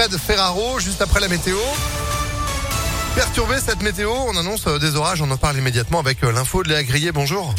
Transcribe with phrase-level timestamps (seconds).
[0.00, 1.58] Fred Ferraro, juste après la météo.
[3.14, 6.62] Perturbé cette météo, on annonce euh, des orages, on en parle immédiatement avec euh, l'info
[6.62, 7.12] de Léa Grillet.
[7.12, 7.54] Bonjour.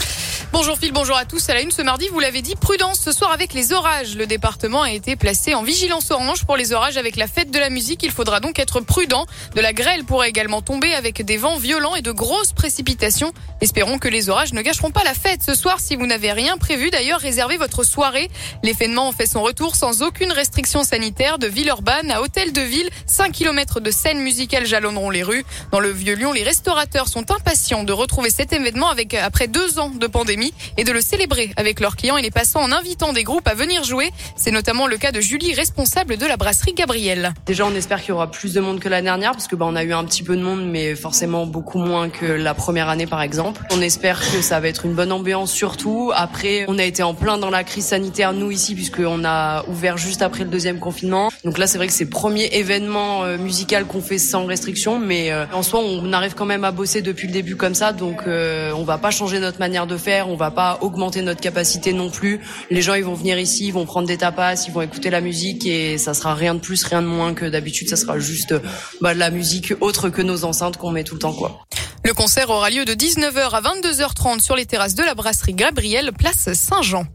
[0.53, 1.49] Bonjour Phil, bonjour à tous.
[1.49, 4.17] À la une ce mardi, vous l'avez dit, prudence ce soir avec les orages.
[4.17, 7.57] Le département a été placé en vigilance orange pour les orages avec la fête de
[7.57, 8.03] la musique.
[8.03, 9.25] Il faudra donc être prudent.
[9.55, 13.31] De la grêle pourrait également tomber avec des vents violents et de grosses précipitations.
[13.61, 15.79] Espérons que les orages ne gâcheront pas la fête ce soir.
[15.79, 18.29] Si vous n'avez rien prévu, d'ailleurs, réservez votre soirée.
[18.61, 22.89] L'événement fait son retour sans aucune restriction sanitaire de Villeurbanne à Hôtel de Ville.
[23.05, 25.45] 5 km de scène musicale jalonneront les rues.
[25.71, 29.91] Dans le Vieux-Lyon, les restaurateurs sont impatients de retrouver cet événement avec, après deux ans
[29.91, 30.40] de pandémie
[30.77, 33.53] et de le célébrer avec leurs clients et les passants en invitant des groupes à
[33.53, 34.11] venir jouer.
[34.35, 37.33] C'est notamment le cas de Julie, responsable de la brasserie Gabriel.
[37.45, 39.65] Déjà, on espère qu'il y aura plus de monde que l'année dernière parce que bah,
[39.67, 42.89] on a eu un petit peu de monde, mais forcément beaucoup moins que la première
[42.89, 43.61] année, par exemple.
[43.71, 46.11] On espère que ça va être une bonne ambiance surtout.
[46.15, 49.97] Après, on a été en plein dans la crise sanitaire, nous ici, puisqu'on a ouvert
[49.97, 51.29] juste après le deuxième confinement.
[51.43, 54.99] Donc là, c'est vrai que c'est le premier événement euh, musical qu'on fait sans restriction,
[54.99, 57.93] mais euh, en soi, on arrive quand même à bosser depuis le début comme ça,
[57.93, 61.41] donc euh, on va pas changer notre manière de faire on va pas augmenter notre
[61.41, 62.39] capacité non plus.
[62.69, 65.21] Les gens, ils vont venir ici, ils vont prendre des tapas, ils vont écouter la
[65.21, 67.89] musique et ça sera rien de plus, rien de moins que d'habitude.
[67.89, 68.53] Ça sera juste
[69.01, 71.65] bah, de la musique autre que nos enceintes qu'on met tout le temps, quoi.
[72.03, 76.11] Le concert aura lieu de 19h à 22h30 sur les terrasses de la brasserie Gabriel,
[76.13, 77.05] place Saint-Jean.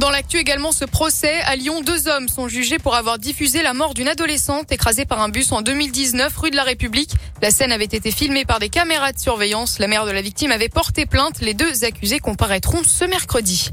[0.00, 3.74] Dans l'actu également, ce procès à Lyon, deux hommes sont jugés pour avoir diffusé la
[3.74, 7.10] mort d'une adolescente écrasée par un bus en 2019 rue de la République.
[7.42, 9.78] La scène avait été filmée par des caméras de surveillance.
[9.78, 11.42] La mère de la victime avait porté plainte.
[11.42, 13.72] Les deux accusés comparaîtront ce mercredi.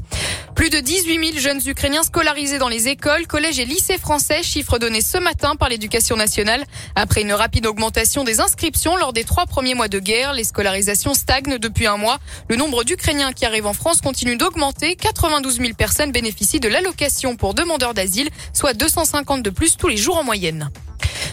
[0.58, 4.80] Plus de 18 000 jeunes Ukrainiens scolarisés dans les écoles, collèges et lycées français, chiffre
[4.80, 6.64] donné ce matin par l'éducation nationale.
[6.96, 11.14] Après une rapide augmentation des inscriptions lors des trois premiers mois de guerre, les scolarisations
[11.14, 12.18] stagnent depuis un mois.
[12.48, 14.96] Le nombre d'Ukrainiens qui arrivent en France continue d'augmenter.
[14.96, 19.96] 92 000 personnes bénéficient de l'allocation pour demandeurs d'asile, soit 250 de plus tous les
[19.96, 20.72] jours en moyenne.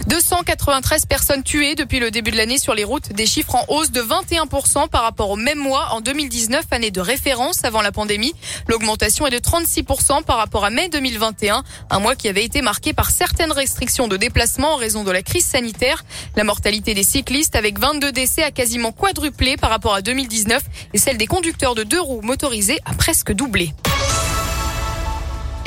[0.08, 3.90] 293 personnes tuées depuis le début de l'année sur les routes, des chiffres en hausse
[3.92, 8.34] de 21% par rapport au même mois en 2019, année de référence avant la pandémie.
[8.68, 12.94] L'augmentation est de 36% par rapport à mai 2021, un mois qui avait été marqué
[12.94, 16.06] par certaines restrictions de déplacement en raison de la crise sanitaire.
[16.36, 20.62] La mortalité des cyclistes avec 22 décès a quasiment quadruplé par rapport à 2019
[20.94, 23.74] et celle des conducteurs de deux roues motorisés a presque doublé.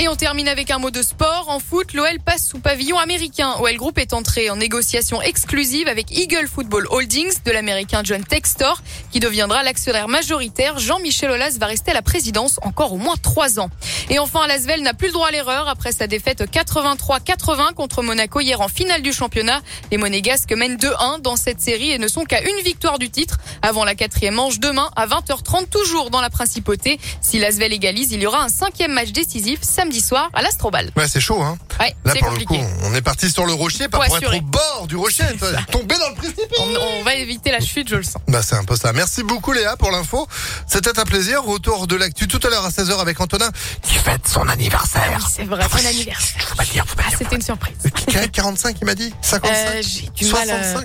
[0.01, 1.47] Et on termine avec un mot de sport.
[1.49, 3.57] En foot, l'OL passe sous pavillon américain.
[3.59, 8.81] OL Group est entré en négociation exclusive avec Eagle Football Holdings de l'américain John Textor,
[9.11, 10.79] qui deviendra l'actionnaire majoritaire.
[10.79, 13.71] Jean-Michel Aulas va rester à la présidence encore au moins trois ans.
[14.09, 18.39] Et enfin, Lasvel n'a plus le droit à l'erreur après sa défaite 83-80 contre Monaco
[18.39, 19.63] hier en finale du championnat.
[19.91, 23.39] Les Monégasques mènent 2-1 dans cette série et ne sont qu'à une victoire du titre
[23.63, 27.01] avant la quatrième manche demain à 20h30, toujours dans la principauté.
[27.21, 30.91] Si Lasvel égalise, il y aura un cinquième match décisif samedi samedi soir à l'Astrobal.
[30.97, 31.57] Ouais, c'est chaud, hein.
[31.81, 32.59] Ouais, Là, c'est pour compliqué.
[32.59, 34.37] le coup, on est parti sur le rocher, pas pour assurer.
[34.37, 35.25] être au bord du rocher,
[35.71, 36.45] tomber dans le précipice.
[36.61, 38.21] On, on va éviter la chute, je le sens.
[38.29, 38.93] Bah, c'est un peu ça.
[38.93, 40.27] Merci beaucoup, Léa, pour l'info.
[40.67, 41.43] C'était un plaisir.
[41.43, 43.51] Retour de l'actu tout à l'heure à 16h avec Antonin,
[43.83, 45.19] qui fête son anniversaire.
[45.19, 46.43] Oui, c'est vrai, bon anniversaire.
[46.49, 47.19] Faut pas le dire, faut pas Ah, dire.
[47.19, 47.77] c'était une surprise.
[48.09, 49.13] Quel âge 45, il m'a dit?
[49.23, 50.49] 55 Euh, j'ai du mal.
[50.51, 50.83] euh,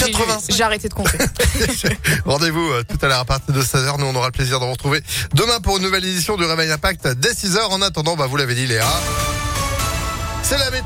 [0.00, 1.18] 65 j'ai- 85 J'ai arrêté de compter.
[2.24, 3.98] Rendez-vous euh, tout à l'heure à partir de 16h.
[3.98, 5.02] Nous, on aura le plaisir de vous retrouver
[5.34, 7.58] demain pour une nouvelle édition du Réveil Impact dès 6h.
[7.70, 8.86] En attendant, bah, vous l'avez dit, Léa.
[10.42, 10.78] C'est la météo.